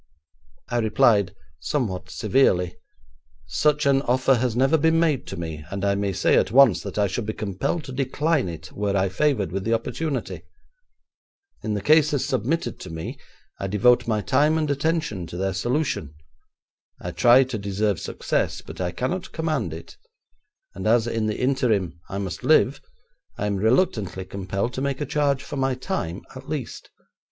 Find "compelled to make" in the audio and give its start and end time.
24.25-24.99